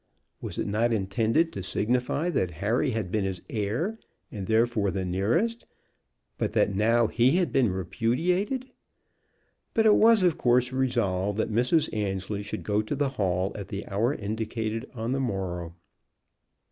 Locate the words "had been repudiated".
7.37-8.71